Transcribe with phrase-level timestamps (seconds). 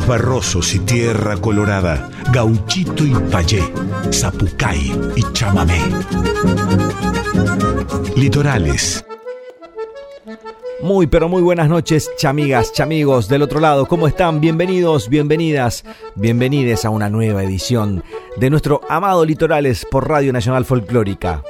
[0.00, 3.62] barrosos y tierra colorada, gauchito y payé,
[4.10, 5.80] zapucay y chamamé.
[8.16, 9.04] Litorales.
[10.82, 13.86] Muy pero muy buenas noches, chamigas, chamigos del otro lado.
[13.86, 14.40] ¿Cómo están?
[14.40, 15.84] Bienvenidos, bienvenidas,
[16.14, 18.02] bienvenides a una nueva edición
[18.36, 21.42] de nuestro amado Litorales por Radio Nacional Folclórica.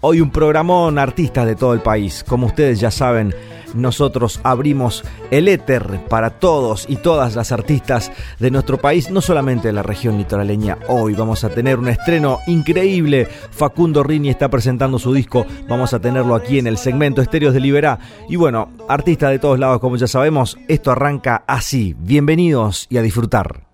[0.00, 2.22] Hoy un programón artistas de todo el país.
[2.22, 3.34] Como ustedes ya saben,
[3.74, 9.68] nosotros abrimos el éter para todos y todas las artistas de nuestro país, no solamente
[9.68, 10.78] de la región litoraleña.
[10.88, 13.28] Hoy vamos a tener un estreno increíble.
[13.50, 15.46] Facundo Rini está presentando su disco.
[15.68, 17.98] Vamos a tenerlo aquí en el segmento Estéreos de Liberá.
[18.28, 21.94] Y bueno, artistas de todos lados, como ya sabemos, esto arranca así.
[21.98, 23.67] Bienvenidos y a disfrutar.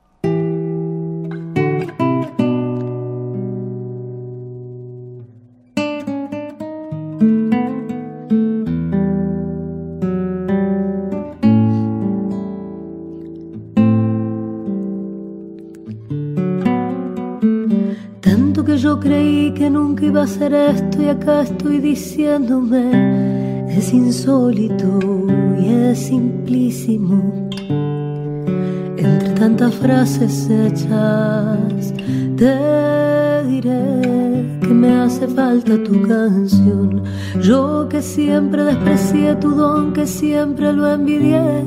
[20.26, 24.98] Ser esto y acá estoy diciéndome, es insólito
[25.60, 27.48] y es simplísimo.
[28.96, 31.92] Entre tantas frases hechas,
[32.36, 37.02] te diré que me hace falta tu canción.
[37.42, 41.64] Yo que siempre desprecié tu don, que siempre lo envidié,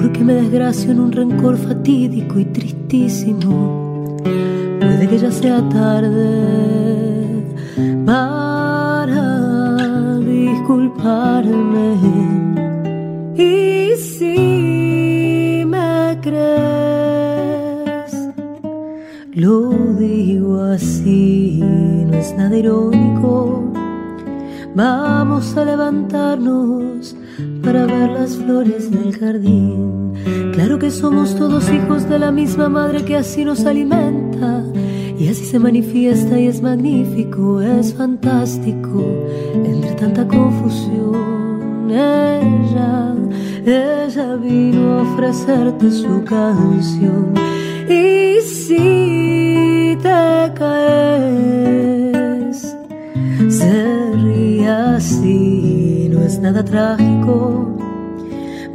[0.00, 4.18] porque me desgracio en un rencor fatídico y tristísimo.
[4.78, 6.93] Puede que ya sea tarde
[8.04, 9.24] para
[10.18, 11.96] disculparme.
[13.36, 18.12] Y si me crees,
[19.32, 23.72] lo digo así, no es nada irónico.
[24.74, 27.16] Vamos a levantarnos
[27.62, 30.12] para ver las flores del jardín.
[30.52, 34.64] Claro que somos todos hijos de la misma madre que así nos alimenta
[35.24, 39.02] y así se manifiesta y es magnífico, es fantástico,
[39.54, 41.90] entre tanta confusión.
[41.90, 43.14] Ella,
[43.64, 47.32] ella vino a ofrecerte su canción.
[47.88, 51.96] Y si te caes,
[53.48, 57.78] se ríe así, no es nada trágico.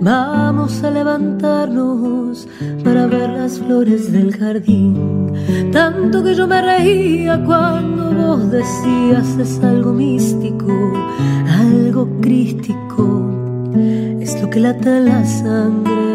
[0.01, 2.47] Vamos a levantarnos
[2.83, 5.28] para ver las flores del jardín.
[5.71, 10.93] Tanto que yo me reía cuando vos decías es algo místico,
[11.47, 13.31] algo crístico.
[14.19, 16.09] Es lo que lata en la sangre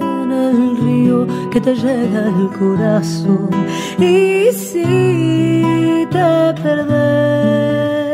[0.00, 3.50] en el río que te llega al corazón.
[3.98, 8.04] Y si te perdés,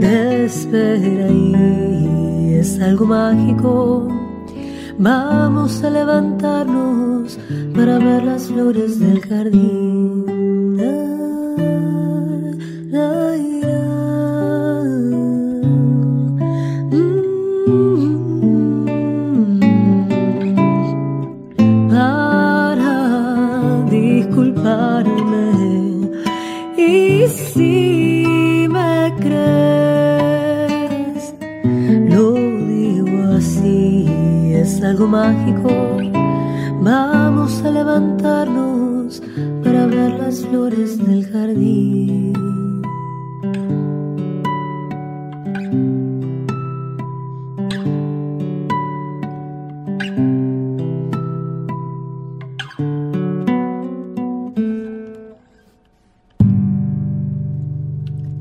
[0.00, 4.15] te espera y es algo mágico
[4.98, 7.38] Vamos a levantarnos
[7.74, 10.24] para ver las flores del jardín.
[21.90, 25.50] Para disculparme.
[26.78, 30.14] Y si me crees,
[34.86, 35.68] algo mágico.
[36.80, 39.20] Vamos a levantarnos
[39.64, 42.65] para ver las flores del jardín.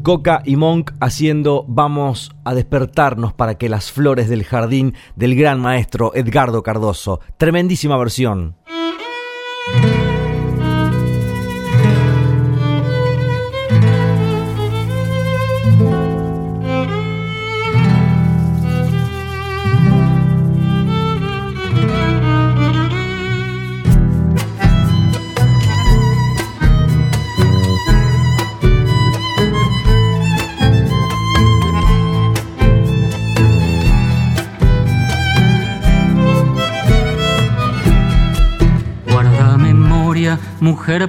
[0.05, 5.59] Coca y Monk haciendo Vamos a despertarnos para que las flores del jardín del gran
[5.59, 7.21] maestro Edgardo Cardoso.
[7.37, 8.55] Tremendísima versión.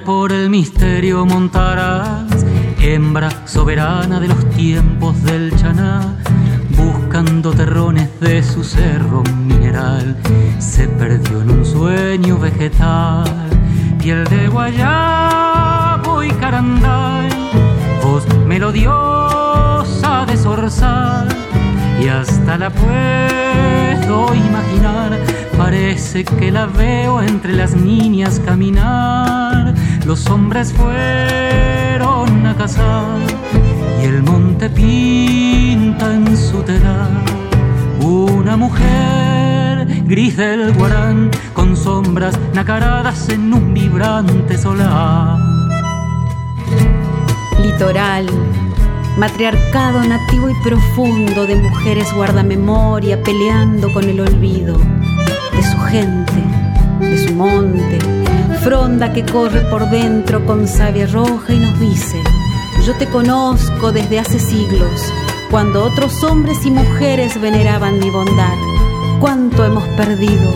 [0.03, 2.43] Por el misterio montarás,
[2.81, 6.17] hembra soberana de los tiempos del chaná,
[6.75, 10.17] buscando terrones de su cerro mineral,
[10.57, 13.29] se perdió en un sueño vegetal,
[13.99, 17.29] piel de guayabo y caranday,
[18.03, 21.27] voz melodiosa de zorzal,
[22.01, 25.46] y hasta la puedo imaginar.
[25.57, 29.73] Parece que la veo entre las niñas caminar.
[30.05, 33.19] Los hombres fueron a cazar
[34.01, 37.09] y el monte pinta en su telar
[38.01, 45.39] una mujer gris del guarán con sombras nacaradas en un vibrante solar.
[47.61, 48.27] Litoral
[49.17, 54.79] matriarcado nativo y profundo de mujeres guardamemoria peleando con el olvido
[55.57, 56.43] de su gente,
[56.99, 57.97] de su monte,
[58.63, 62.21] fronda que corre por dentro con savia roja y nos dice,
[62.85, 65.01] yo te conozco desde hace siglos,
[65.49, 68.53] cuando otros hombres y mujeres veneraban mi bondad,
[69.19, 70.53] cuánto hemos perdido,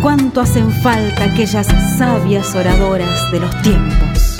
[0.00, 1.66] cuánto hacen falta aquellas
[1.98, 4.38] sabias oradoras de los tiempos.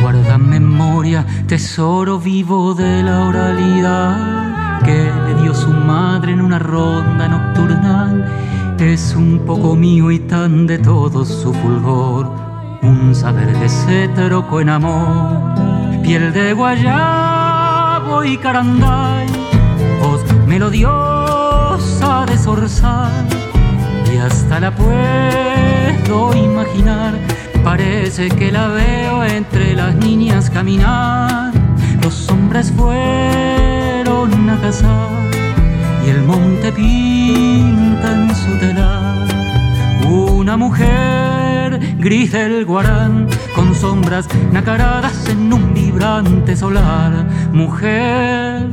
[0.00, 7.26] Guarda memoria, tesoro vivo de la oralidad que le dio su madre en una ronda
[7.26, 8.47] nocturnal.
[8.78, 12.30] Es un poco mío y tan de todos su fulgor,
[12.82, 19.26] un saber de cetro en amor, piel de guayabo y caranday,
[20.00, 23.26] voz melodiosa de zorzal,
[24.12, 27.14] y hasta la puedo imaginar
[27.64, 31.52] Parece que la veo entre las niñas caminar.
[32.02, 35.47] Los hombres fueron a cazar
[36.08, 39.26] el monte pinta en su telar.
[40.08, 47.26] Una mujer gris del guarán con sombras nacaradas en un vibrante solar.
[47.52, 48.68] Mujer,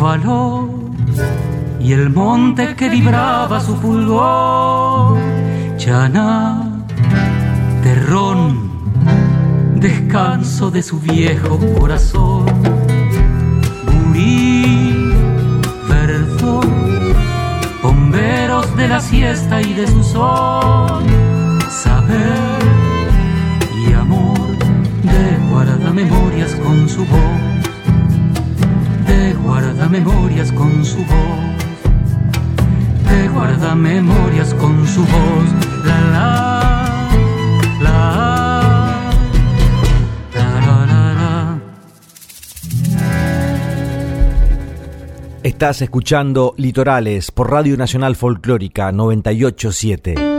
[0.00, 0.70] valor
[1.80, 5.18] y el monte que vibraba su fulgor.
[5.76, 6.70] Chana
[7.82, 8.70] terrón,
[9.76, 12.46] descanso de su viejo corazón.
[13.86, 14.89] Burí,
[18.80, 21.04] de la siesta y de su sol,
[21.68, 22.58] saber
[23.86, 24.56] y amor
[25.02, 27.40] de guarda memorias con su voz,
[29.06, 31.50] de guarda memorias con su voz,
[33.10, 36.49] de guarda memorias con su voz, la la.
[45.60, 50.29] Estás escuchando Litorales por Radio Nacional Folclórica 987.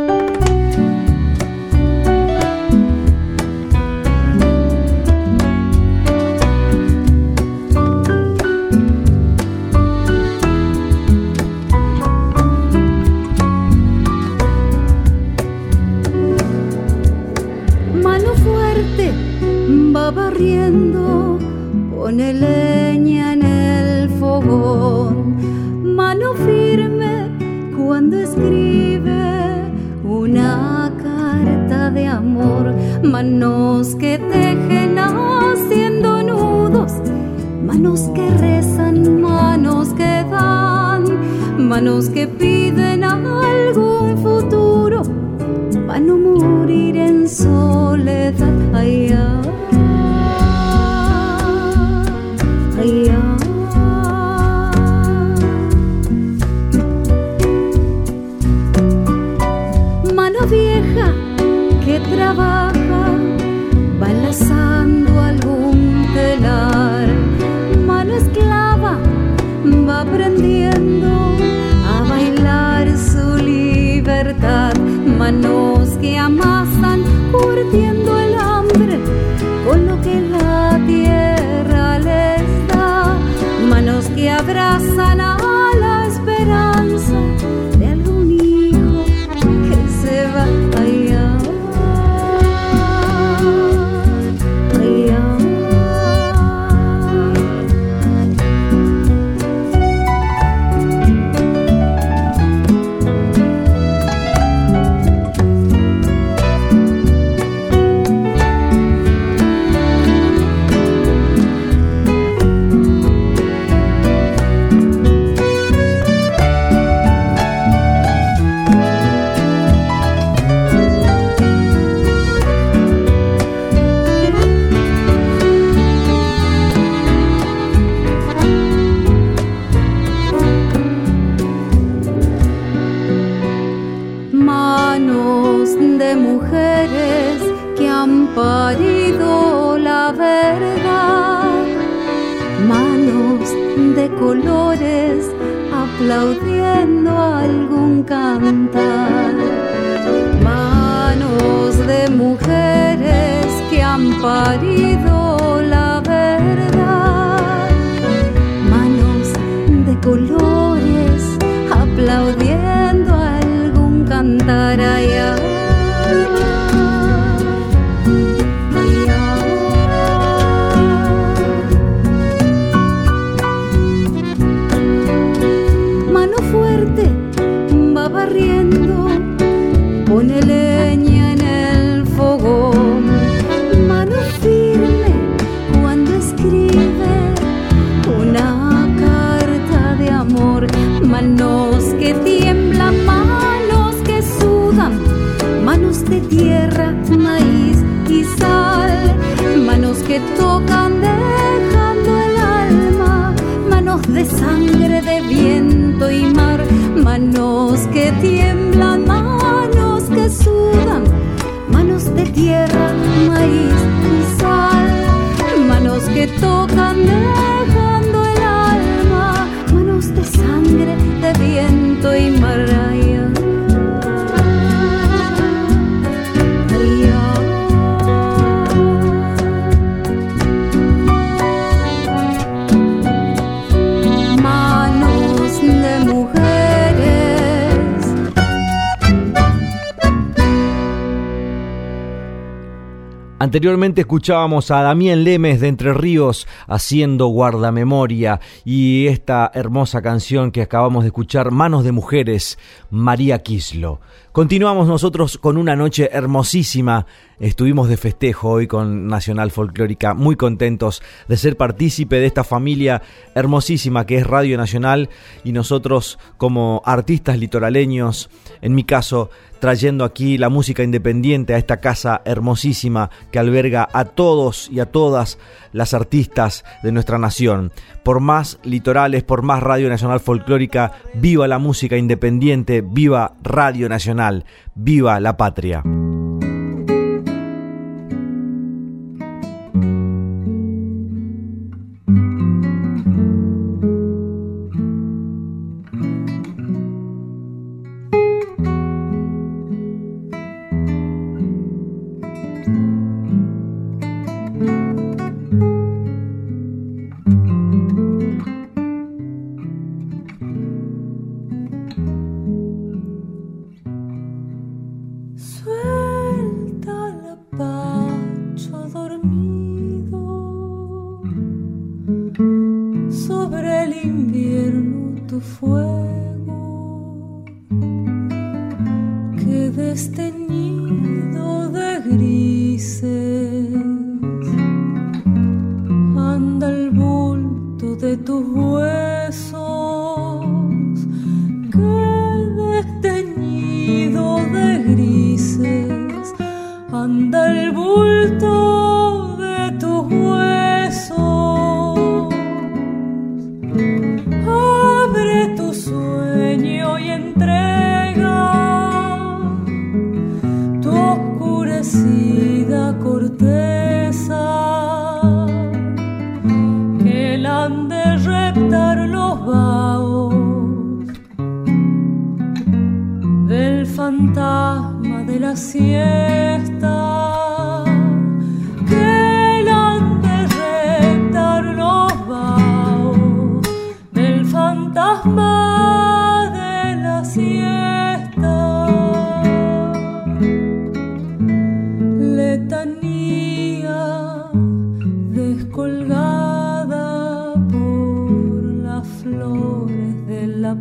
[243.61, 250.63] Anteriormente escuchábamos a Damián Lemes de Entre Ríos haciendo guardamemoria y esta hermosa canción que
[250.63, 252.57] acabamos de escuchar, Manos de Mujeres,
[252.89, 254.01] María Quislo.
[254.31, 257.05] Continuamos nosotros con una noche hermosísima.
[257.39, 263.03] Estuvimos de festejo hoy con Nacional Folclórica, muy contentos de ser partícipe de esta familia
[263.35, 265.09] hermosísima que es Radio Nacional
[265.43, 269.29] y nosotros como artistas litoraleños, en mi caso,
[269.61, 274.87] trayendo aquí la música independiente a esta casa hermosísima que alberga a todos y a
[274.87, 275.37] todas
[275.71, 277.71] las artistas de nuestra nación.
[278.03, 284.45] Por más litorales, por más Radio Nacional Folclórica, viva la música independiente, viva Radio Nacional,
[284.75, 285.83] viva la patria.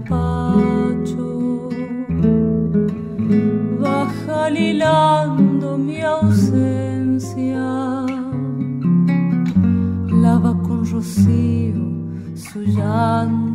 [0.01, 1.69] despacho,
[3.81, 7.61] baja hilando mi ausencia,
[10.23, 11.85] lava con rocío
[12.35, 13.50] su llanto.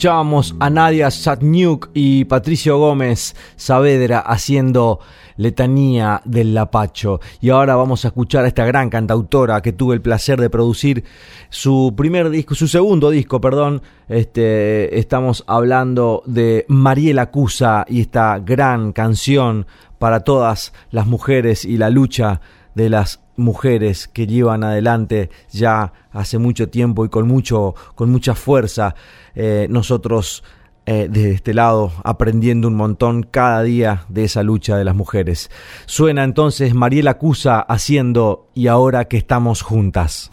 [0.00, 4.98] Escuchábamos a Nadia Satniuk y Patricio Gómez Saavedra haciendo
[5.36, 7.20] Letanía del Lapacho.
[7.42, 11.04] Y ahora vamos a escuchar a esta gran cantautora que tuve el placer de producir
[11.50, 13.82] su primer disco, su segundo disco, perdón.
[14.08, 19.66] Este, estamos hablando de Mariela Cusa y esta gran canción
[19.98, 22.40] para todas las mujeres y la lucha
[22.74, 28.34] de las mujeres que llevan adelante ya hace mucho tiempo y con mucho con mucha
[28.34, 28.94] fuerza
[29.34, 30.44] eh, nosotros
[30.86, 35.50] eh, de este lado aprendiendo un montón cada día de esa lucha de las mujeres.
[35.86, 40.30] Suena entonces Mariela Cusa haciendo y ahora que estamos juntas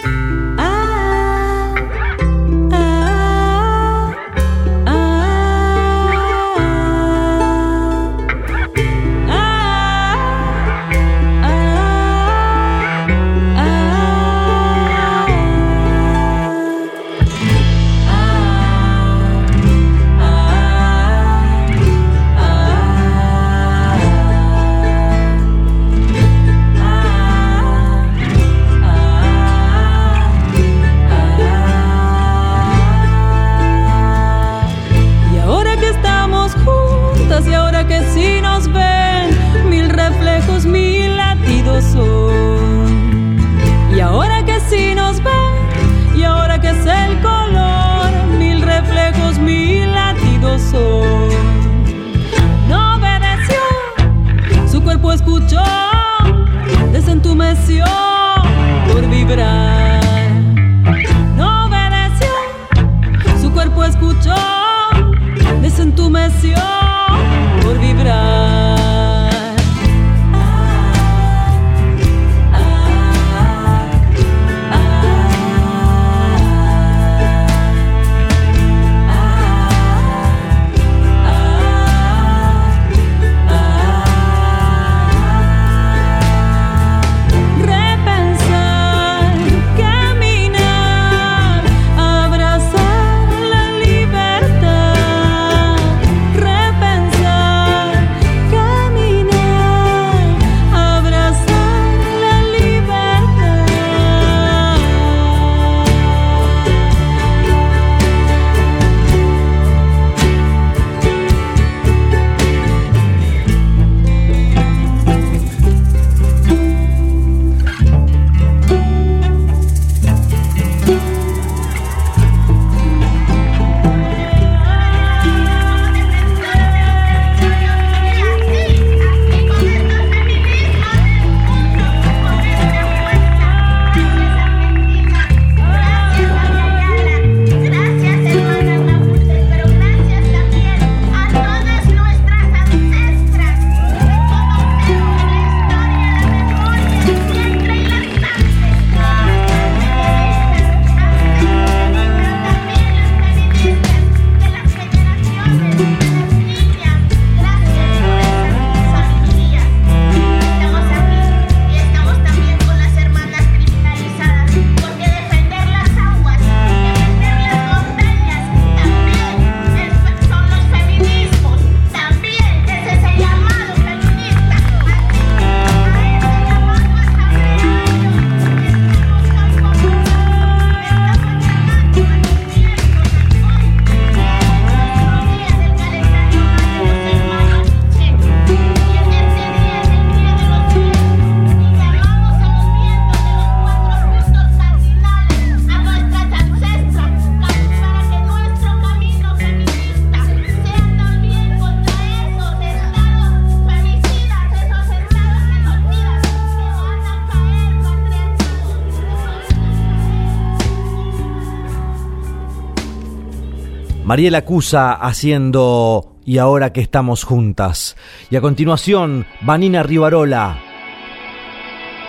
[214.18, 217.96] Mariela Cusa haciendo Y ahora que estamos juntas.
[218.32, 220.58] Y a continuación, Vanina Rivarola,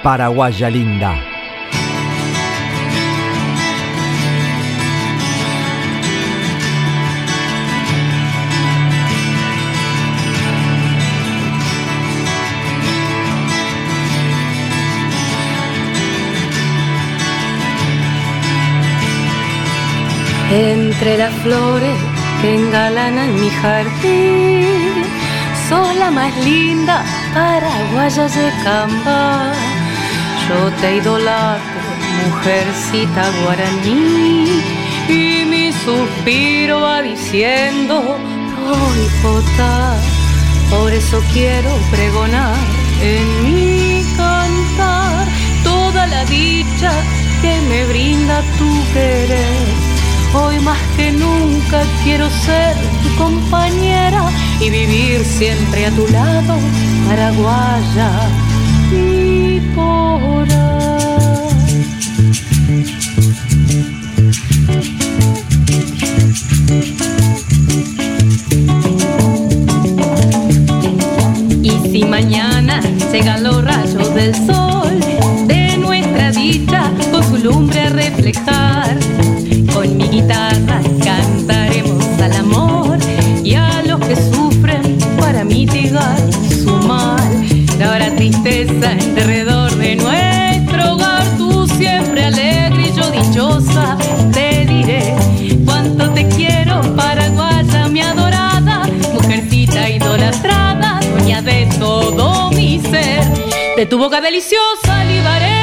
[0.03, 1.28] Paraguaya Linda.
[20.51, 21.95] Entre las flores
[22.41, 25.05] que engalanan mi jardín,
[25.69, 29.53] sos la más linda paraguaya de Camba.
[30.49, 31.81] Yo te idolatro,
[32.25, 34.63] mujercita guaraní,
[35.07, 38.17] y mi suspiro va diciendo,
[39.23, 39.99] potar.
[40.71, 42.57] Por eso quiero pregonar
[43.03, 45.27] en mi cantar
[45.63, 46.91] toda la dicha
[47.43, 49.88] que me brinda tu querer
[50.35, 56.59] Hoy más que nunca quiero ser tu compañera y vivir siempre a tu lado,
[57.09, 58.11] paraguaya
[58.93, 60.19] y por
[71.63, 72.81] Y si mañana
[73.13, 75.01] llegan los rayos del sol
[75.47, 78.99] de nuestra dicha con su lumbre a reflejar,
[88.97, 93.97] tristeza alrededor de nuestro hogar, tú siempre alegre y yo dichosa
[94.33, 95.15] te diré
[95.65, 103.25] cuánto te quiero, paraguaya mi adorada, mujercita idolatrada, dueña de todo mi ser.
[103.77, 105.58] De tu boca deliciosa libaré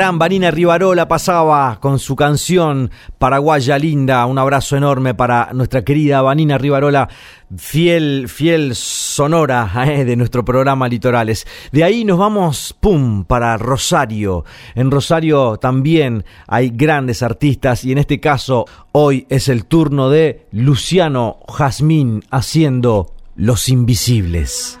[0.00, 4.24] Vanina Rivarola pasaba con su canción Paraguaya Linda.
[4.24, 7.06] Un abrazo enorme para nuestra querida Vanina Rivarola,
[7.54, 11.46] fiel, fiel sonora eh, de nuestro programa Litorales.
[11.70, 14.46] De ahí nos vamos, pum, para Rosario.
[14.74, 20.46] En Rosario también hay grandes artistas y en este caso hoy es el turno de
[20.50, 24.78] Luciano Jazmín haciendo Los Invisibles.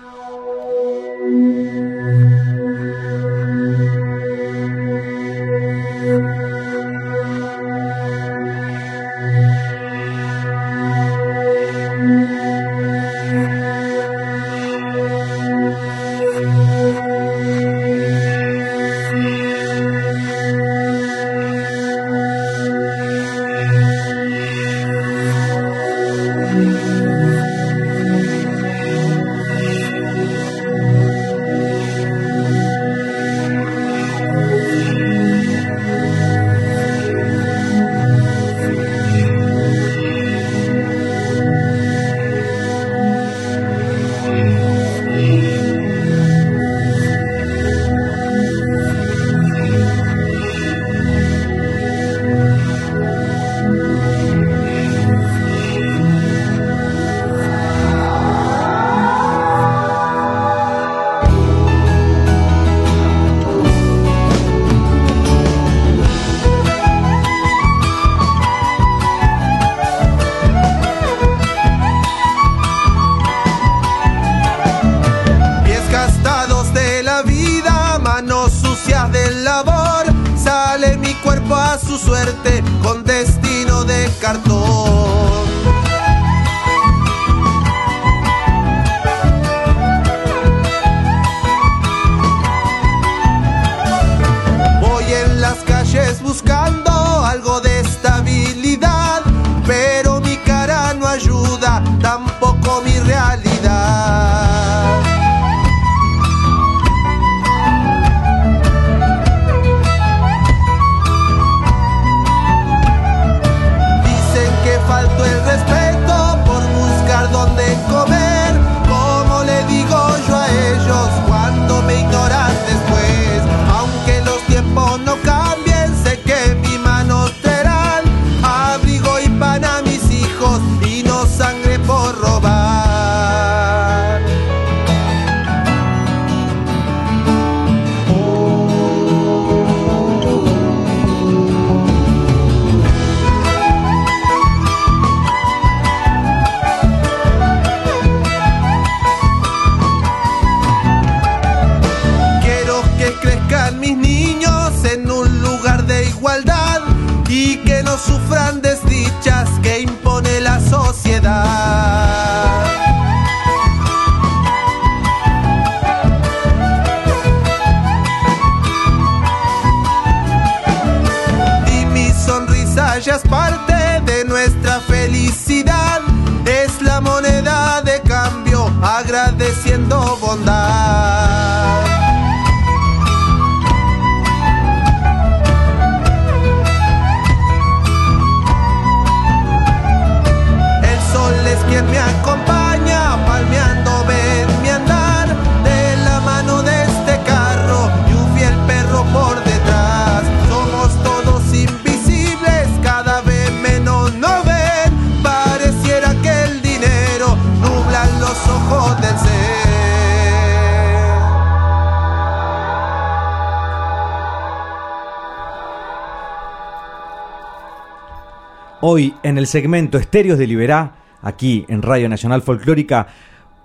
[219.30, 223.06] En el segmento Estéreos de Liberá, aquí en Radio Nacional Folclórica,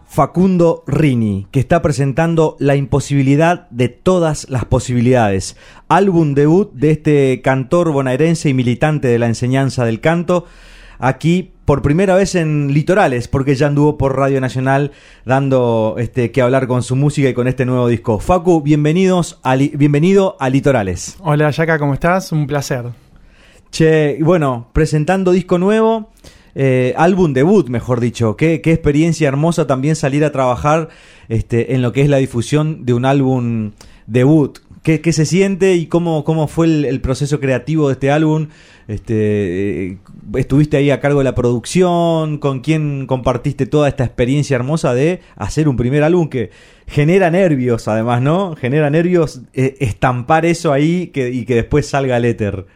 [0.07, 5.57] Facundo Rini, que está presentando La imposibilidad de todas las posibilidades,
[5.89, 10.45] álbum debut de este cantor bonaerense y militante de la enseñanza del canto,
[10.99, 14.91] aquí por primera vez en Litorales, porque ya anduvo por Radio Nacional
[15.25, 18.19] dando este que hablar con su música y con este nuevo disco.
[18.19, 21.17] Facu, bienvenidos a bienvenido a Litorales.
[21.21, 22.31] Hola Yaka, ¿cómo estás?
[22.31, 23.04] Un placer.
[23.75, 26.09] Che, bueno, presentando disco nuevo,
[26.55, 28.37] eh, álbum debut, mejor dicho.
[28.37, 30.87] Qué, experiencia hermosa también salir a trabajar
[31.27, 33.73] este, en lo que es la difusión de un álbum
[34.07, 34.59] debut.
[34.81, 38.47] ¿Qué, se siente y cómo, cómo fue el, proceso creativo de este álbum?
[38.87, 39.97] Este, eh,
[40.35, 42.37] ¿Estuviste ahí a cargo de la producción?
[42.37, 46.49] ¿Con quién compartiste toda esta experiencia hermosa de hacer un primer álbum que
[46.87, 48.55] genera nervios, además, ¿no?
[48.55, 52.67] Genera nervios eh, estampar eso ahí y que después salga el éter.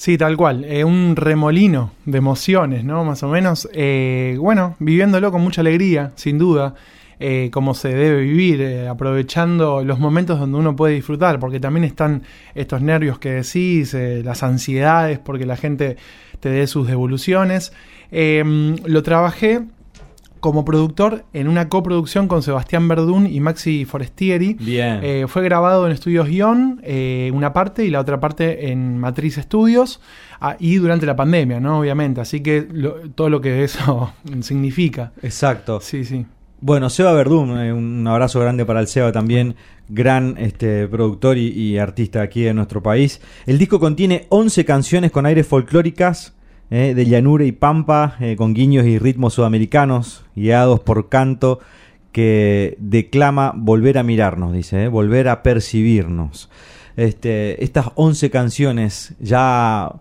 [0.00, 0.64] Sí, tal cual.
[0.64, 3.04] eh, un remolino de emociones, ¿no?
[3.04, 3.68] Más o menos.
[3.72, 6.74] Eh, bueno, viviéndolo con mucha alegría, sin duda.
[7.20, 11.82] eh, como se debe vivir, eh, aprovechando los momentos donde uno puede disfrutar, porque también
[11.82, 12.22] están
[12.54, 15.96] estos nervios que decís, las ansiedades, porque la gente
[16.38, 17.72] te dé sus devoluciones.
[18.12, 19.62] Lo trabajé
[20.40, 24.54] como productor en una coproducción con Sebastián Verdún y Maxi Forestieri.
[24.54, 25.00] Bien.
[25.02, 29.38] Eh, fue grabado en Estudios Guión, eh, una parte, y la otra parte en Matriz
[29.38, 30.00] Estudios,
[30.40, 31.80] ah, y durante la pandemia, ¿no?
[31.80, 35.12] Obviamente, así que lo- todo lo que eso significa.
[35.22, 35.80] Exacto.
[35.80, 36.26] Sí, sí.
[36.60, 39.54] Bueno, Seba Verdún, eh, un abrazo grande para el Seba también,
[39.88, 43.20] gran este, productor y, y artista aquí de nuestro país.
[43.46, 46.34] El disco contiene 11 canciones con aires folclóricas
[46.70, 51.60] eh, de llanura y pampa, eh, con guiños y ritmos sudamericanos, guiados por canto
[52.12, 56.50] que declama volver a mirarnos, dice, eh, volver a percibirnos.
[56.96, 59.92] Este, estas 11 canciones ya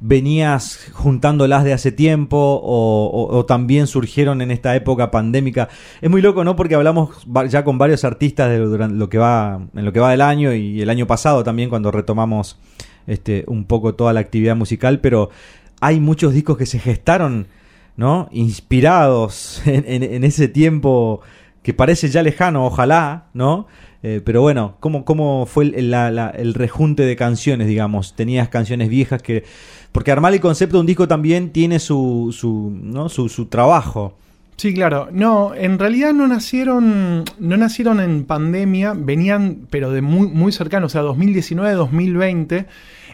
[0.00, 5.68] venías juntándolas de hace tiempo o, o- también surgieron en esta época pandémica.
[6.00, 6.54] Es muy loco, ¿no?
[6.54, 7.10] Porque hablamos
[7.48, 10.80] ya con varios artistas de lo que va, en lo que va del año y
[10.80, 12.56] el año pasado también cuando retomamos
[13.08, 15.30] este, un poco toda la actividad musical, pero
[15.80, 17.48] hay muchos discos que se gestaron,
[17.96, 18.28] ¿no?
[18.32, 21.20] Inspirados en, ese tiempo
[21.62, 23.66] que parece ya lejano, ojalá, ¿no?
[24.02, 28.14] Eh, pero bueno, ¿cómo, cómo fue el rejunte de canciones, digamos?
[28.14, 29.44] Tenías canciones viejas que...
[29.90, 33.08] Porque armar el concepto de un disco también tiene su, su, ¿no?
[33.08, 34.16] su, su trabajo.
[34.58, 35.08] Sí, claro.
[35.12, 40.86] No, en realidad no nacieron, no nacieron en pandemia, venían, pero de muy, muy cercano,
[40.86, 42.66] o sea, 2019, 2020.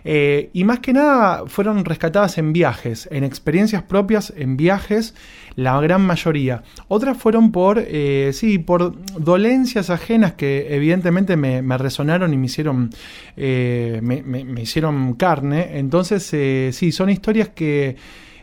[0.05, 5.14] Eh, y más que nada fueron rescatadas en viajes, en experiencias propias, en viajes,
[5.57, 6.62] la gran mayoría.
[6.88, 12.90] Otras fueron por, eh, sí, por dolencias ajenas que evidentemente me, resonaron y me hicieron,
[13.37, 15.79] eh, me hicieron carne.
[15.79, 17.97] Entonces, eh, sí, son historias que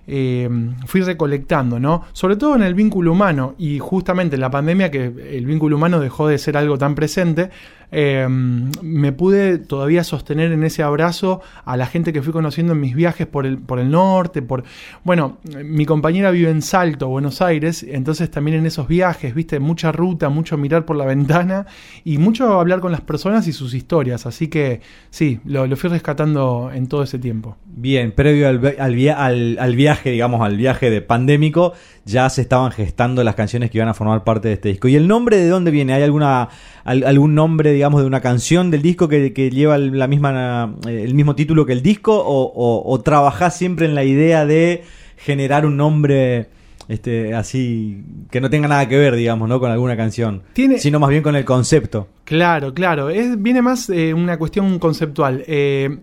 [0.07, 0.49] eh,
[0.87, 2.03] fui recolectando, ¿no?
[2.11, 5.99] Sobre todo en el vínculo humano y justamente en la pandemia que el vínculo humano
[5.99, 7.49] dejó de ser algo tan presente,
[7.91, 12.79] eh, me pude todavía sostener en ese abrazo a la gente que fui conociendo en
[12.79, 14.63] mis viajes por el, por el norte, por...
[15.03, 19.91] Bueno, mi compañera vive en Salto, Buenos Aires, entonces también en esos viajes, viste, mucha
[19.91, 21.65] ruta, mucho mirar por la ventana
[22.05, 25.89] y mucho hablar con las personas y sus historias, así que sí, lo, lo fui
[25.89, 27.57] rescatando en todo ese tiempo.
[27.65, 28.75] Bien, previo al-
[29.59, 31.73] al viaje, digamos, al viaje de pandémico,
[32.05, 34.87] ya se estaban gestando las canciones que iban a formar parte de este disco.
[34.87, 35.93] ¿Y el nombre de dónde viene?
[35.93, 36.49] ¿Hay alguna
[36.83, 40.75] al- algún nombre, digamos, de una canción del disco que, que lleva el- la misma,
[40.87, 42.17] eh, el mismo título que el disco?
[42.17, 44.83] ¿O, o, o trabajás siempre en la idea de
[45.17, 46.47] generar un nombre
[46.87, 49.59] este, así que no tenga nada que ver, digamos, ¿no?
[49.59, 50.41] con alguna canción?
[50.53, 52.07] Tiene- Sino más bien con el concepto.
[52.25, 53.09] Claro, claro.
[53.09, 55.43] Es, viene más eh, una cuestión conceptual.
[55.47, 55.99] Eh,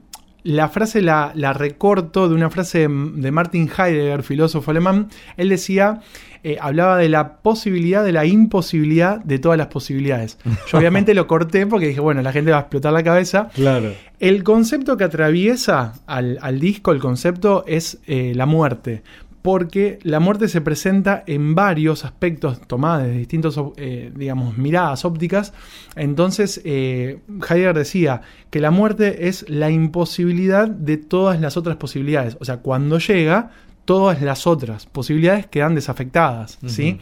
[0.48, 5.10] la frase la, la recorto de una frase de Martin Heidegger, filósofo alemán.
[5.36, 6.00] Él decía,
[6.42, 10.38] eh, hablaba de la posibilidad, de la imposibilidad de todas las posibilidades.
[10.68, 13.50] Yo obviamente lo corté porque dije, bueno, la gente va a explotar la cabeza.
[13.54, 13.92] Claro.
[14.20, 19.02] El concepto que atraviesa al, al disco, el concepto es eh, la muerte
[19.42, 25.52] porque la muerte se presenta en varios aspectos tomados de distintos, eh, digamos, miradas ópticas.
[25.96, 32.36] Entonces, eh, Heidegger decía que la muerte es la imposibilidad de todas las otras posibilidades.
[32.40, 33.50] O sea, cuando llega,
[33.84, 36.98] todas las otras posibilidades quedan desafectadas, ¿sí?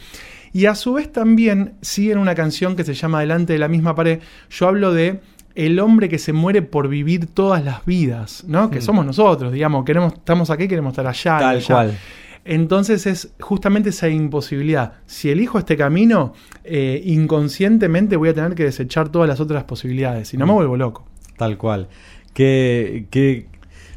[0.52, 3.68] Y a su vez también sigue en una canción que se llama Delante de la
[3.68, 4.20] misma pared,
[4.50, 5.20] yo hablo de
[5.56, 8.70] el hombre que se muere por vivir todas las vidas, ¿no?
[8.70, 11.38] Que somos nosotros, digamos, queremos, estamos aquí, queremos estar allá.
[11.38, 11.66] Tal allá.
[11.66, 11.98] cual.
[12.46, 14.94] Entonces es justamente esa imposibilidad.
[15.06, 16.32] Si elijo este camino,
[16.64, 20.28] eh, inconscientemente voy a tener que desechar todas las otras posibilidades.
[20.28, 21.06] Si no, me vuelvo loco.
[21.36, 21.88] Tal cual.
[22.32, 23.46] Que, que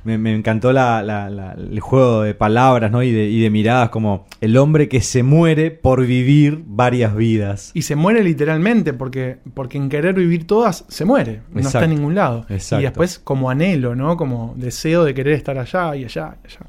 [0.04, 3.04] me, me encantó la, la- la- el juego de palabras ¿no?
[3.04, 7.72] y, de, y de miradas como el hombre que se muere por vivir varias vidas.
[7.74, 11.42] Y se muere literalmente, porque, porque en querer vivir todas se muere.
[11.52, 12.46] No está en ningún lado.
[12.50, 12.82] Exacto.
[12.82, 14.16] Y después como anhelo, ¿no?
[14.18, 16.60] Como deseo de querer estar allá y allá y allá.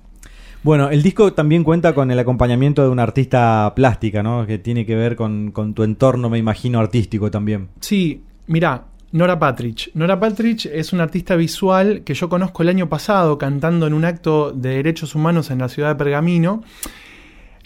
[0.63, 4.47] Bueno, el disco también cuenta con el acompañamiento de una artista plástica, ¿no?
[4.47, 7.69] Que tiene que ver con, tu entorno, me imagino, artístico también.
[7.81, 9.91] Sí, mira, Nora Patrich.
[9.95, 14.05] Nora Patrich es una artista visual que yo conozco el año pasado cantando en un
[14.05, 16.63] acto de derechos humanos en la ciudad de Pergamino.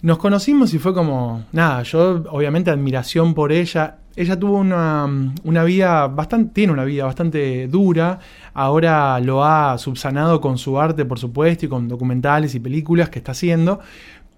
[0.01, 3.97] Nos conocimos y fue como, nada, yo obviamente admiración por ella.
[4.15, 5.07] Ella tuvo una,
[5.43, 8.19] una vida bastante, tiene una vida bastante dura.
[8.53, 13.19] Ahora lo ha subsanado con su arte, por supuesto, y con documentales y películas que
[13.19, 13.79] está haciendo.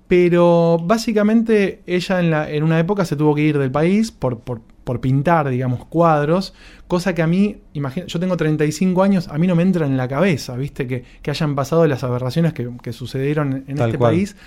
[0.07, 4.39] Pero básicamente ella en, la, en una época se tuvo que ir del país por,
[4.39, 6.53] por, por pintar, digamos, cuadros,
[6.87, 9.97] cosa que a mí, imagina, yo tengo 35 años, a mí no me entra en
[9.97, 10.87] la cabeza, ¿viste?
[10.87, 14.13] Que, que hayan pasado las aberraciones que, que sucedieron en Tal este cual.
[14.13, 14.37] país.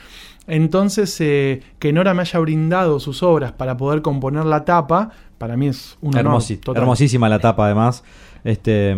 [0.47, 5.57] Entonces, eh, que Nora me haya brindado sus obras para poder componer la tapa, para
[5.57, 6.83] mí es un honor Hermosi- total.
[6.83, 8.03] hermosísima la tapa, además,
[8.45, 8.97] este,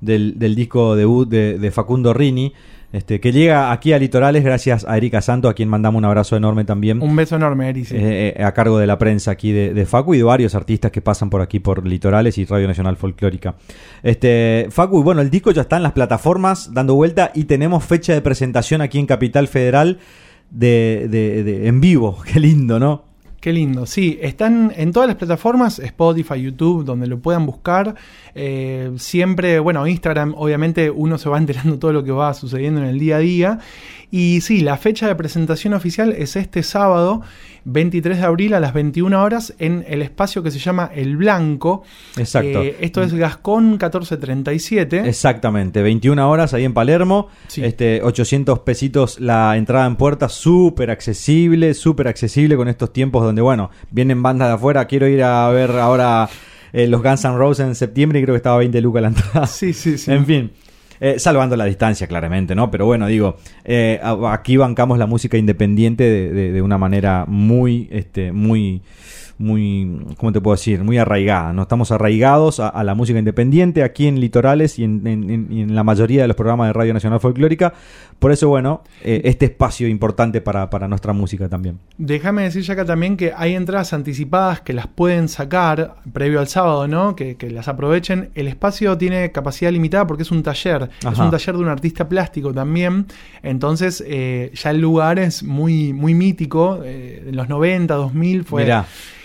[0.00, 2.52] del, del disco debut de, de Facundo Rini,
[2.92, 6.36] este, que llega aquí a Litorales gracias a Erika Santo, a quien mandamos un abrazo
[6.36, 7.00] enorme también.
[7.00, 7.84] Un beso enorme, Eri.
[7.84, 7.94] sí.
[7.96, 10.90] eh, eh, a cargo de la prensa aquí de, de Facu y de varios artistas
[10.90, 13.54] que pasan por aquí por Litorales y Radio Nacional Folclórica.
[14.02, 17.84] Este, Facu, y bueno, el disco ya está en las plataformas dando vuelta y tenemos
[17.84, 19.98] fecha de presentación aquí en Capital Federal
[20.50, 22.18] de, de- de- en vivo.
[22.32, 23.09] Qué lindo, ¿no?
[23.40, 23.86] Qué lindo.
[23.86, 27.94] Sí, están en todas las plataformas, Spotify, YouTube, donde lo puedan buscar.
[28.34, 32.88] Eh, siempre, bueno, Instagram, obviamente uno se va enterando todo lo que va sucediendo en
[32.88, 33.58] el día a día.
[34.10, 37.22] Y sí, la fecha de presentación oficial es este sábado,
[37.64, 41.84] 23 de abril a las 21 horas, en el espacio que se llama El Blanco.
[42.16, 42.62] Exacto.
[42.62, 45.08] Eh, esto es Gascón 1437.
[45.08, 47.62] Exactamente, 21 horas ahí en Palermo, Sí.
[47.64, 53.42] este 800 pesitos la entrada en puerta, súper accesible, súper accesible con estos tiempos donde,
[53.42, 56.28] bueno, vienen bandas de afuera, quiero ir a ver ahora
[56.72, 59.46] eh, los Guns N' Roses en septiembre y creo que estaba 20 lucas la entrada.
[59.46, 60.12] Sí, sí, sí.
[60.12, 60.50] En fin.
[61.00, 62.70] eh, salvando la distancia, claramente, ¿no?
[62.70, 67.88] Pero bueno, digo, eh, aquí bancamos la música independiente de, de- de una manera muy,
[67.90, 68.82] este, muy,
[69.40, 70.84] muy, ¿cómo te puedo decir?
[70.84, 71.62] Muy arraigada, ¿no?
[71.62, 76.22] Estamos arraigados a, a la música independiente aquí en Litorales y en, en- la mayoría
[76.22, 77.72] de los programas de Radio Nacional Folclórica.
[78.18, 81.78] Por eso, bueno, eh, este espacio importante para, para nuestra música también.
[81.96, 86.46] Déjame decir ya acá también que hay entradas anticipadas que las pueden sacar previo al
[86.48, 87.16] sábado, ¿no?
[87.16, 88.28] Que, que las aprovechen.
[88.34, 90.90] El espacio tiene capacidad limitada porque es un taller.
[91.00, 93.06] Es un taller de un artista plástico también.
[93.42, 96.80] Entonces, eh, ya el lugar es muy, muy mítico.
[96.84, 98.62] eh, en los 90, 2000 fue.
[98.64, 98.84] Mirá.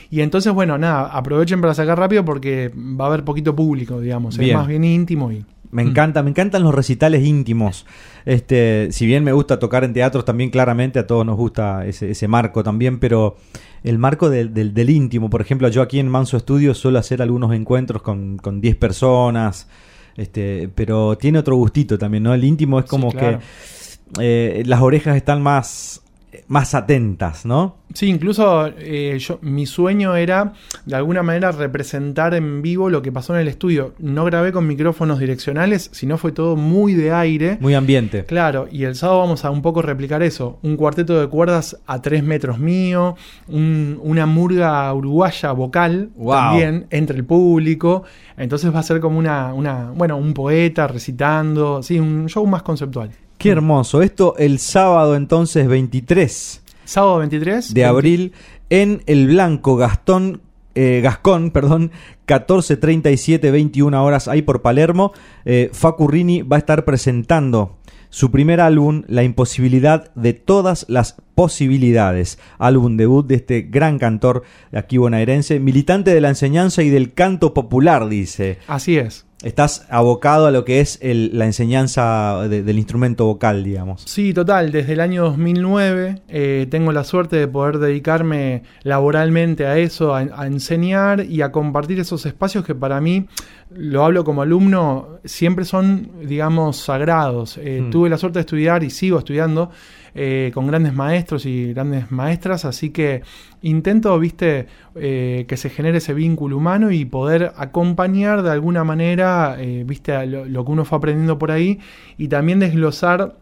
[0.10, 4.38] Y entonces, bueno, nada, aprovechen para sacar rápido porque va a haber poquito público, digamos.
[4.38, 4.51] Bien.
[4.51, 5.45] Es más bien íntimo y.
[5.72, 7.86] Me encanta, me encantan los recitales íntimos.
[8.24, 12.12] Este, si bien me gusta tocar en teatros, también claramente a todos nos gusta ese,
[12.12, 13.36] ese marco también, pero
[13.84, 17.22] el marco del, del, del íntimo, por ejemplo, yo aquí en Manso Estudio suelo hacer
[17.22, 19.68] algunos encuentros con, con 10 personas,
[20.16, 22.34] este, pero tiene otro gustito también, ¿no?
[22.34, 23.39] El íntimo es como Sí, claro.
[23.39, 26.01] que eh, las orejas están más,
[26.48, 27.78] más atentas, ¿no?
[27.94, 30.54] Sí, incluso eh, yo, mi sueño era
[30.86, 33.94] de alguna manera representar en vivo lo que pasó en el estudio.
[34.00, 37.58] No grabé con micrófonos direccionales, sino fue todo muy de aire.
[37.62, 38.26] Muy ambiente.
[38.26, 40.60] Claro, y el sábado vamos a un poco replicar eso.
[40.64, 43.16] Un cuarteto de cuerdas a tres metros mío,
[43.48, 46.32] un- una murga uruguaya vocal Wow.
[46.34, 48.04] también entre el público.
[48.38, 52.64] Entonces va a ser como una, una, bueno, un poeta recitando, sí, un show más
[52.64, 53.12] conceptual.
[53.38, 54.02] Qué hermoso.
[54.02, 58.34] Esto el sábado entonces 23 Sábado 23 de abril
[58.70, 60.42] en el Blanco Gastón
[60.76, 61.92] eh, Gascón, perdón,
[62.28, 65.14] 14.37, 21 horas ahí por Palermo.
[65.46, 67.78] Eh, Facurrini va a estar presentando
[68.10, 74.44] su primer álbum, La imposibilidad de todas las posibilidades, álbum debut de este gran cantor
[74.72, 78.60] aquí bonaerense, militante de la enseñanza y del canto popular, dice.
[78.68, 79.26] Así es.
[79.46, 84.02] Estás abocado a lo que es el- la enseñanza de- del instrumento vocal, digamos.
[84.06, 84.72] Sí, total.
[84.72, 90.20] Desde el año 2009 eh, tengo la suerte de poder dedicarme laboralmente a eso, a,
[90.36, 93.28] a enseñar y a compartir esos espacios que para mí,
[93.70, 97.58] lo hablo como alumno, siempre son, digamos, sagrados.
[97.62, 97.89] Eh, Mm.
[97.91, 99.70] Tuve la suerte de estudiar y sigo estudiando
[100.16, 103.22] eh, con grandes maestros y grandes maestras, así que
[103.61, 109.57] intento, viste, eh, que se genere ese vínculo humano y poder acompañar de alguna manera,
[109.59, 111.80] eh, viste, lo, lo que uno fue aprendiendo por ahí
[112.18, 113.36] y también desglosar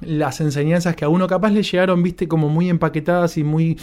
[0.00, 3.78] las enseñanzas que a uno capaz le llegaron, viste, como muy empaquetadas y muy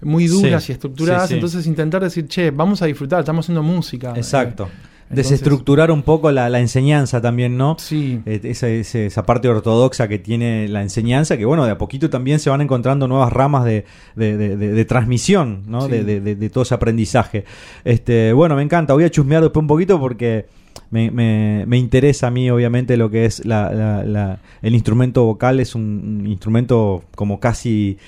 [0.00, 1.34] muy duras Sí, y estructuradas, sí, sí.
[1.34, 4.12] entonces intentar decir, che, vamos a disfrutar, estamos haciendo música.
[4.16, 4.64] Exacto.
[4.64, 7.76] Eh, entonces- Desestructurar un poco la, la enseñanza también, ¿no?
[7.78, 8.20] Sí.
[8.26, 12.50] Eh, esa, parte ortodoxa que tiene la enseñanza, que bueno, de a poquito también se
[12.50, 13.84] van encontrando nuevas ramas de,
[14.16, 15.82] de- de- de- de transmisión, ¿no?
[15.82, 15.90] Sí.
[15.90, 17.44] De, de- de- de todo ese aprendizaje.
[17.84, 20.46] Este, bueno, me encanta, voy a chusmear después un poquito porque
[20.90, 25.24] me, me- me interesa a mí, obviamente, lo que es la- la- la- el instrumento
[25.24, 27.98] vocal, es un, un instrumento como casi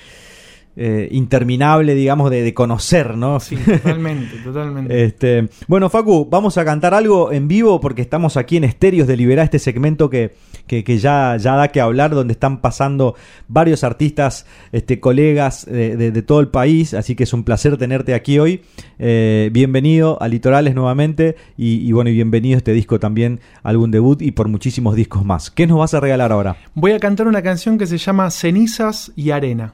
[0.75, 3.39] eh, interminable, digamos, de, de conocer, ¿no?
[3.39, 5.03] Sí, totalmente, totalmente.
[5.03, 9.17] Este, bueno, Facu, vamos a cantar algo en vivo porque estamos aquí en Estéreos de
[9.17, 10.33] Liberar, este segmento que,
[10.67, 13.15] que, que ya, ya da que hablar, donde están pasando
[13.47, 17.77] varios artistas, este, colegas de, de- de todo el país, así que es un placer
[17.77, 18.61] tenerte aquí hoy.
[18.99, 23.91] Eh, bienvenido a Litorales nuevamente y, y bueno, y bienvenido a este disco también, álbum
[23.91, 25.51] debut y por muchísimos discos más.
[25.51, 26.55] ¿Qué nos vas a regalar ahora?
[26.75, 29.73] Voy a cantar una canción que se llama Cenizas y Arena.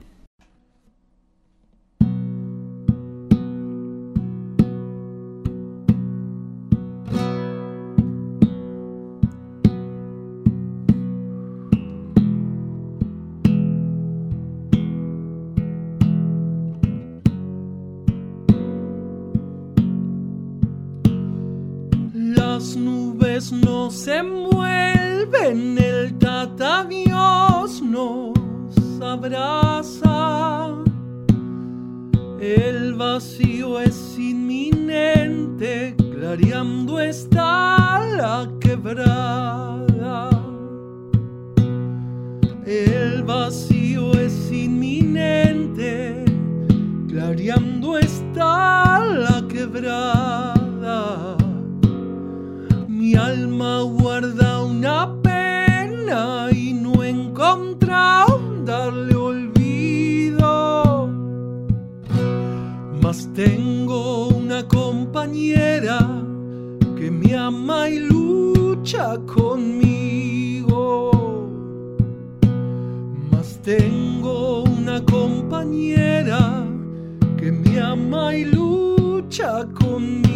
[23.51, 28.33] Nubes no se mueven, el tata Dios nos
[29.01, 30.75] abraza.
[32.39, 40.29] El vacío es inminente, clareando está la quebrada.
[42.65, 46.25] El vacío es inminente,
[47.07, 50.16] clareando está la quebrada.
[63.07, 65.97] Mas tengo una compañera
[66.97, 71.11] que me ama y lucha conmigo.
[73.31, 76.65] Mas tengo una compañera
[77.37, 80.26] que me ama y lucha conmigo.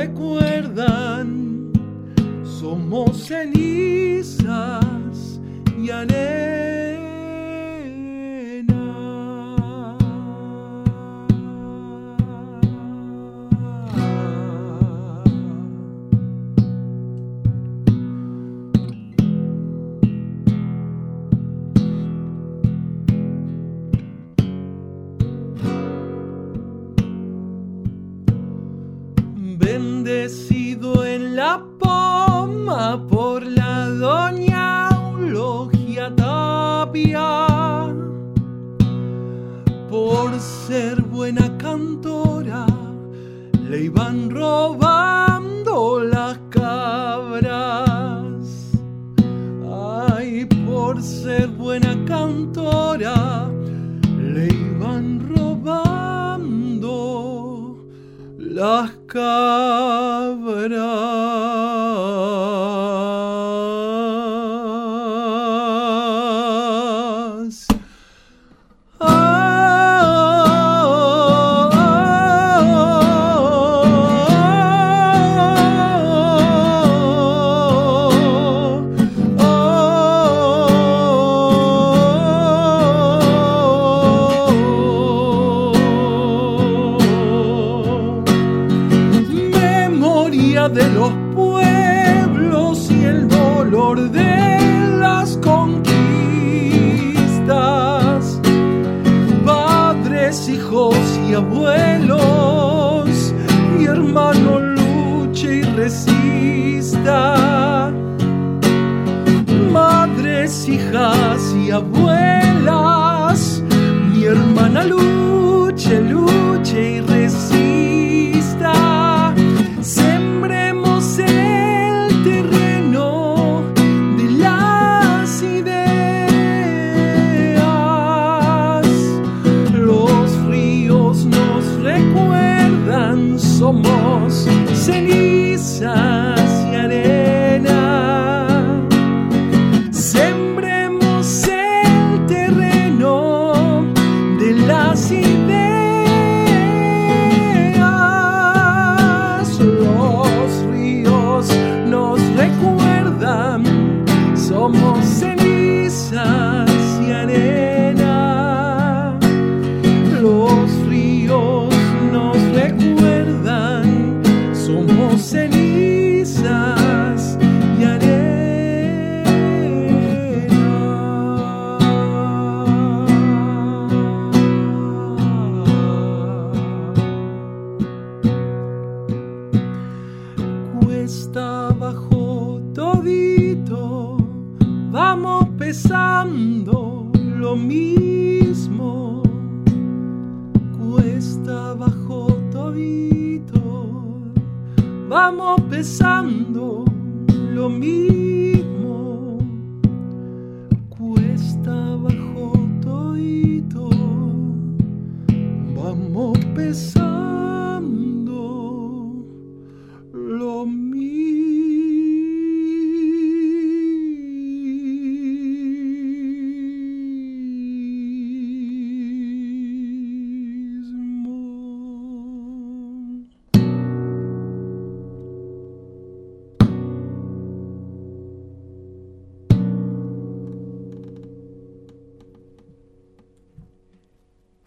[0.00, 1.72] Recuerdan,
[2.42, 4.48] somos cenizas
[5.78, 6.49] y arena.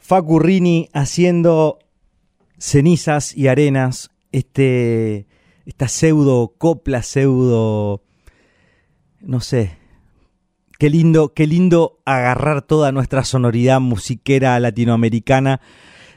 [0.04, 1.80] Facurrini haciendo
[2.58, 5.28] cenizas y arenas, este,
[5.66, 8.04] esta pseudo copla, pseudo,
[9.22, 9.78] no sé,
[10.78, 15.62] qué lindo, qué lindo agarrar toda nuestra sonoridad musiquera latinoamericana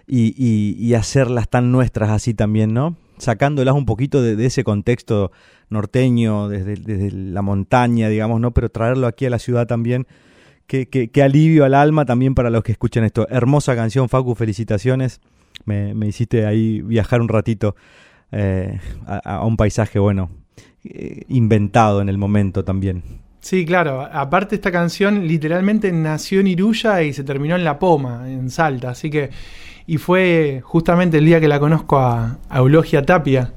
[0.08, 2.96] y, y- hacerlas tan nuestras así también, ¿no?
[3.18, 5.30] Sacándolas un poquito de, de ese contexto
[5.68, 8.50] norteño, desde, desde la montaña, digamos, ¿no?
[8.50, 10.08] Pero traerlo aquí a la ciudad también
[10.66, 13.26] qué, qué- qué alivio al alma también para los que escuchan esto.
[13.30, 15.20] Hermosa canción, Facu, felicitaciones.
[15.64, 17.74] Me, hiciste ahí viajar un ratito
[18.32, 20.30] eh, a, un paisaje, bueno,
[20.84, 23.02] eh, inventado en el momento también.
[23.40, 24.02] Sí, claro.
[24.02, 28.90] Aparte esta canción literalmente nació en Iruya y se terminó en La Poma, en Salta.
[28.90, 29.30] Así que,
[29.86, 33.52] y fue justamente el día que la conozco a, a Eulogia Tapia,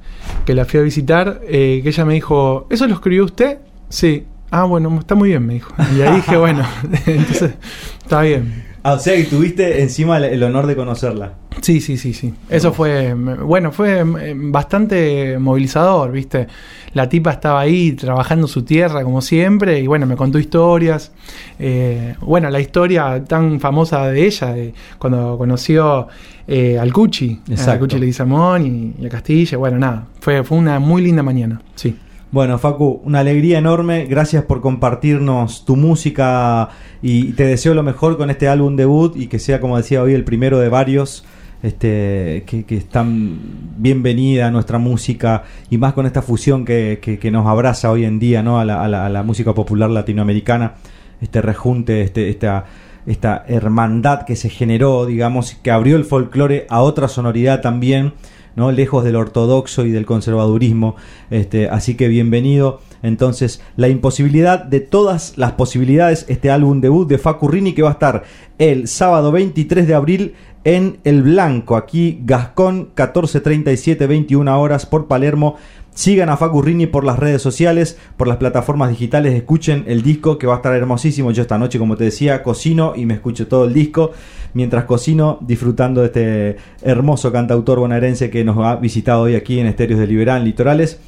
[0.45, 3.59] que la fui a visitar, eh, que ella me dijo, ¿eso lo escribió usted?
[3.89, 4.25] Sí.
[4.51, 5.73] Ah, bueno, está muy bien, me dijo.
[5.95, 6.63] Y ahí dije, bueno,
[7.05, 7.53] entonces,
[8.01, 8.65] está bien.
[8.81, 11.33] Ah, o sea que tuviste encima el, el honor de conocerla.
[11.61, 12.33] Sí, sí, sí, sí.
[12.49, 16.47] Eso fue, bueno, fue mm, bastante movilizador, ¿viste?
[16.93, 21.11] La tipa estaba ahí trabajando su tierra como siempre y bueno, me contó historias.
[21.59, 26.07] Eh, bueno, la historia tan famosa de ella, de cuando conoció
[26.47, 27.71] eh, al Cuchi, Exacto.
[27.71, 31.61] al Cuchi Leguizamón y, y a Castilla, bueno, nada, fue, fue una muy linda mañana,
[31.75, 31.95] sí.
[32.31, 34.05] Bueno, Facu, una alegría enorme.
[34.05, 36.69] Gracias por compartirnos tu música
[37.01, 40.13] y te deseo lo mejor con este álbum debut y que sea, como decía hoy,
[40.13, 41.25] el primero de varios.
[41.61, 43.37] Este, que, están
[43.77, 48.05] bienvenida a nuestra música y más con esta fusión que, que- que nos abraza hoy
[48.05, 48.61] en día ¿no?
[48.61, 50.75] a, la, a la- a la música popular latinoamericana,
[51.19, 52.63] este rejunte, este, esta,
[53.05, 58.13] esta hermandad que se generó, digamos, que abrió el folclore a otra sonoridad también,
[58.55, 58.71] ¿no?
[58.71, 60.95] lejos del ortodoxo y del conservadurismo.
[61.29, 62.81] Este, así que bienvenido.
[63.01, 67.93] Entonces, la imposibilidad de todas las posibilidades, este álbum debut de Facurrini que va a
[67.93, 68.23] estar
[68.57, 70.33] el sábado 23 de abril
[70.65, 75.55] en El Blanco, aquí Gascón, 14.37, 21 horas por Palermo.
[75.93, 80.47] Sigan a Facurrini por las redes sociales, por las plataformas digitales, escuchen el disco que
[80.47, 81.31] va a estar hermosísimo.
[81.31, 84.11] Yo esta noche, como te decía, cocino y me escucho todo el disco
[84.53, 89.67] mientras cocino, disfrutando de este hermoso cantautor bonaerense que nos ha visitado hoy aquí en
[89.67, 90.99] Estéreos de Liberal Litorales.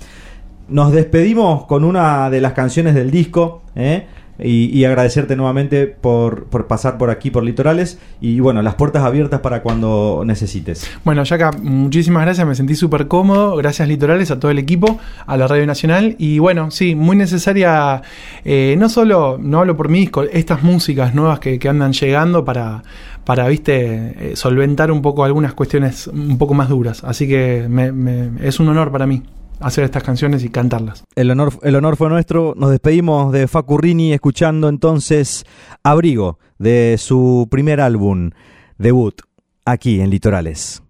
[0.68, 4.06] Nos despedimos con una de las canciones del disco, ¿eh?
[4.44, 9.40] Y, agradecerte nuevamente por, por pasar por aquí, por Litorales, y bueno, las puertas abiertas
[9.42, 10.90] para cuando necesites.
[11.04, 13.56] Bueno, Yaka, muchísimas gracias, me sentí súper cómodo.
[13.58, 16.16] Gracias, Litorales, a todo el equipo, a la Radio Nacional.
[16.18, 18.02] Y bueno, sí, muy necesaria,
[18.46, 22.84] eh, no solo, no hablo por mí, estas músicas nuevas que, que andan llegando para,
[23.26, 27.04] para viste, eh, solventar un poco algunas cuestiones un poco más duras.
[27.04, 29.22] Así que me- me- es un honor para mí
[29.62, 31.04] hacer estas canciones y cantarlas.
[31.16, 32.54] El honor, el honor fue nuestro.
[32.58, 35.46] Nos despedimos de Facurrini escuchando entonces
[35.84, 38.32] Abrigo de su primer álbum,
[38.78, 39.22] debut,
[39.66, 40.84] aquí en Litorales.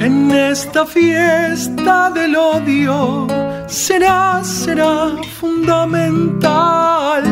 [0.00, 7.22] En esta fiesta del odio será, será fundamental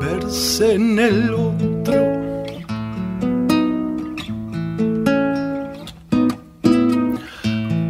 [0.00, 2.18] verse en el otro.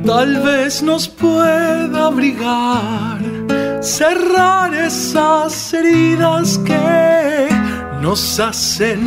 [0.07, 3.19] Tal vez nos pueda abrigar,
[3.83, 7.49] cerrar esas heridas que
[8.01, 9.07] nos hacen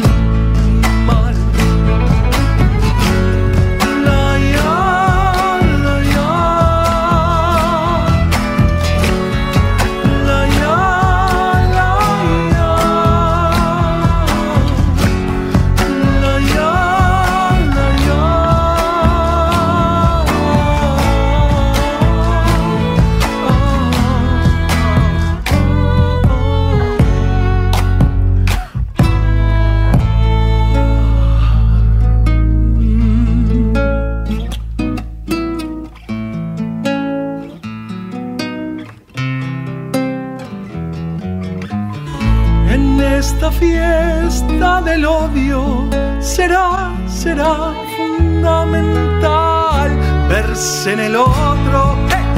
[47.42, 49.90] será fundamental
[50.30, 51.98] verse en el otro.
[52.10, 52.31] ¡Hey!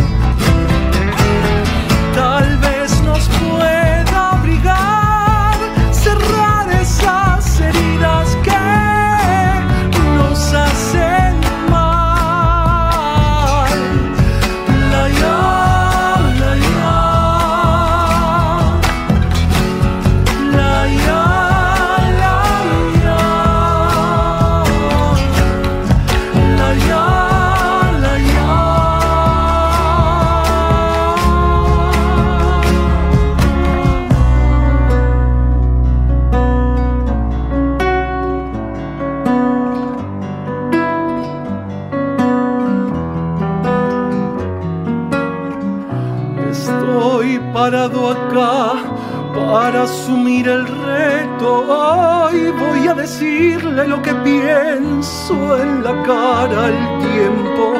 [53.88, 57.75] Lo que pienso en la cara al tiempo.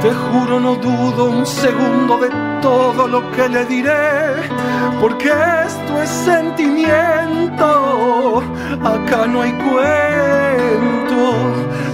[0.00, 2.28] Te juro, no dudo un segundo de
[2.60, 4.50] todo lo que le diré,
[5.00, 5.32] porque
[5.66, 8.42] esto es sentimiento.
[8.82, 11.34] Acá no hay cuento.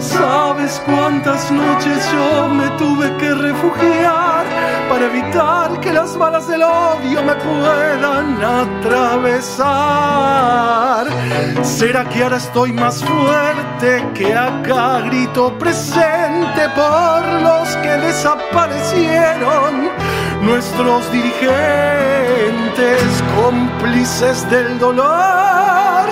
[0.01, 4.47] ¿Sabes cuántas noches yo me tuve que refugiar
[4.91, 9.71] para evitar que las balas del odio me puedan atravesar?
[11.63, 19.91] ¿Será que ahora estoy más fuerte que acá grito presente por los que desaparecieron?
[20.43, 23.01] Nuestros dirigentes,
[23.37, 26.09] cómplices del dolor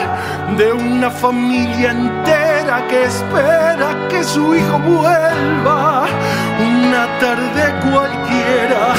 [0.57, 6.07] de una familia entera que espera que su hijo vuelva
[6.59, 8.95] una tarde cualquiera.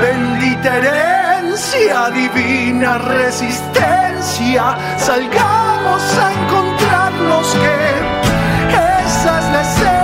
[0.00, 9.95] Bendita herencia, divina resistencia, salgamos a encontrarnos que esa es.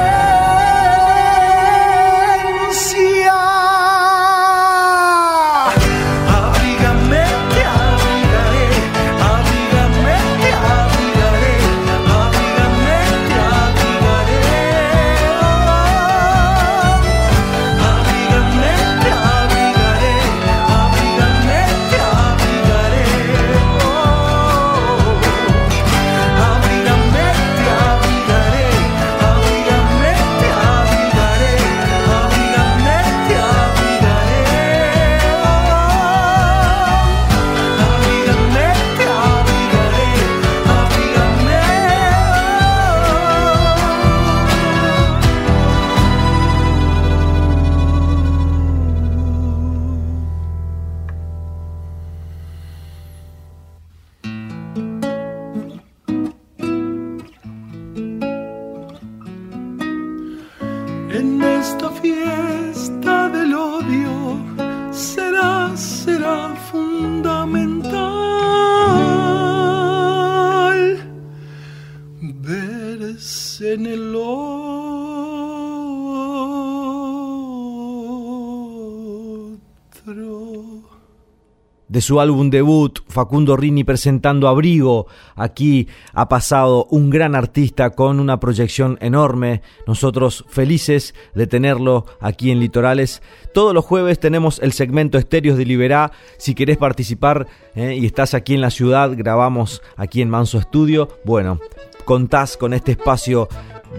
[81.93, 85.09] De su álbum debut, Facundo Rini presentando Abrigo.
[85.37, 89.61] Aquí ha pasado un gran artista con una proyección enorme.
[89.87, 93.21] Nosotros felices de tenerlo aquí en Litorales.
[93.53, 96.13] Todos los jueves tenemos el segmento Estéreos de Liberá.
[96.39, 101.09] Si querés participar eh, y estás aquí en la ciudad, grabamos aquí en Manso Estudio.
[101.27, 101.61] Bueno,
[102.07, 103.51] contás con este espacio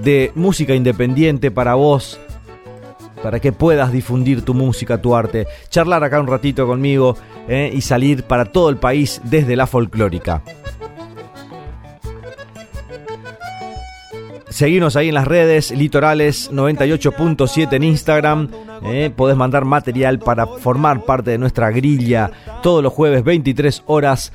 [0.03, 2.19] de música independiente para vos,
[3.24, 7.15] para que puedas difundir tu música, tu arte, charlar acá un ratito conmigo
[7.47, 10.43] eh, y salir para todo el país desde la folclórica.
[14.49, 18.49] Seguimos ahí en las redes, Litorales 98.7 en Instagram.
[18.84, 22.30] Eh, podés mandar material para formar parte de nuestra grilla
[22.61, 24.32] todos los jueves 23 horas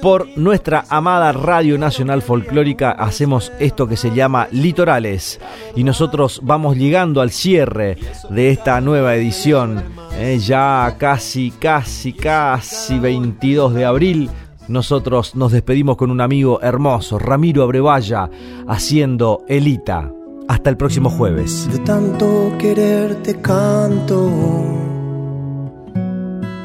[0.00, 2.90] por nuestra amada Radio Nacional Folclórica.
[2.90, 5.40] Hacemos esto que se llama Litorales
[5.74, 7.96] y nosotros vamos llegando al cierre
[8.30, 9.82] de esta nueva edición.
[10.16, 14.30] Eh, ya casi, casi, casi 22 de abril
[14.68, 18.30] nosotros nos despedimos con un amigo hermoso, Ramiro Abrevaya,
[18.66, 20.10] haciendo Elita.
[20.48, 21.68] Hasta el próximo jueves.
[21.70, 24.30] De tanto quererte canto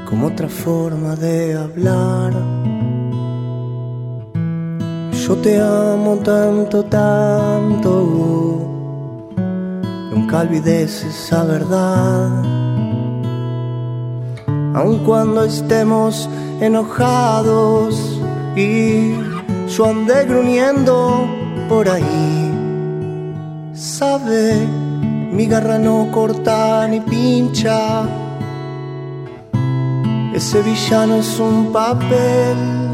[0.10, 2.79] como otra forma de hablar.
[5.28, 7.92] Yo te amo tanto, tanto.
[10.12, 12.30] Nunca olvides esa verdad.
[14.74, 16.30] Aun cuando estemos
[16.62, 18.20] enojados
[18.56, 19.14] y
[19.68, 21.28] yo andé gruñendo
[21.68, 22.52] por ahí.
[23.74, 24.56] Sabe,
[25.34, 28.04] mi garra no corta ni pincha.
[30.34, 32.89] Ese villano es un papel.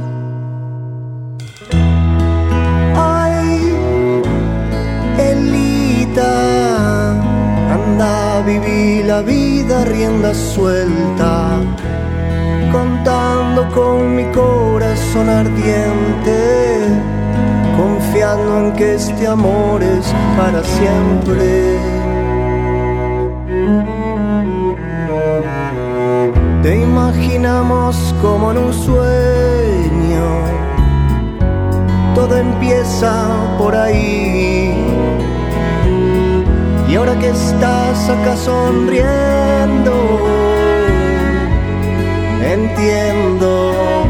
[6.16, 7.12] Elita,
[7.74, 11.60] anda a vivir la vida rienda suelta
[12.72, 16.88] contando con mi corazón ardiente,
[17.76, 21.80] confiando en que este amor es para siempre.
[26.64, 30.26] Te imaginamos como en un sueño,
[32.16, 33.12] todo empieza
[33.58, 34.65] por ahí.
[36.96, 39.94] Y ahora que estás acá sonriendo,
[42.42, 44.08] entiendo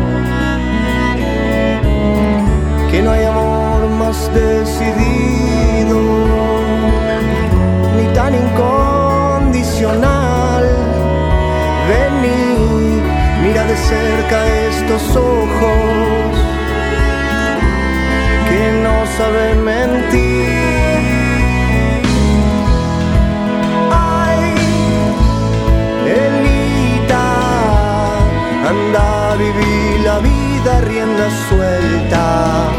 [2.92, 6.00] que no hay amor más decidido
[7.98, 10.66] ni tan incondicional.
[11.90, 13.02] Vení,
[13.42, 16.38] mira de cerca estos ojos
[18.48, 20.55] que no saben mentir.
[29.38, 32.72] Vivir la vida rienda suelta,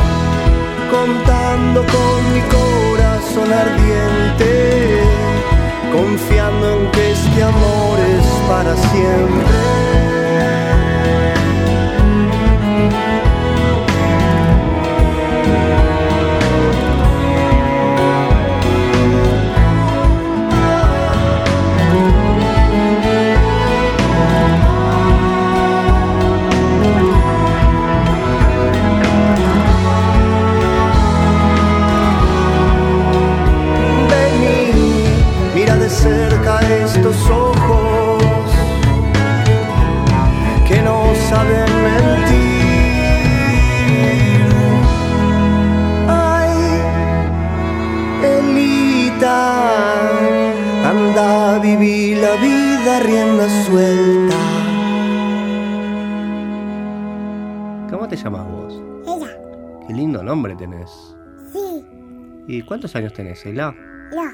[0.91, 5.03] contando con mi corazón ardiente,
[5.93, 10.06] confiando en que este amor es para siempre.
[60.27, 61.17] Nombre tenés.
[61.53, 61.85] Sí.
[62.49, 63.75] ¿Y cuántos años tenés, Ela?
[64.13, 64.33] Ya.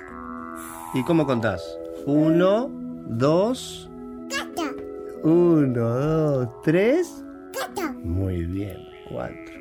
[0.95, 1.63] ¿Y cómo contás?
[2.07, 2.69] Uno,
[3.07, 3.89] dos.
[4.29, 4.75] Gato.
[5.23, 7.25] Uno, dos, tres.
[7.53, 7.93] Gato.
[8.03, 8.79] Muy bien,
[9.09, 9.55] cuatro.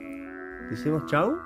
[0.70, 1.38] ¿Decimos chau?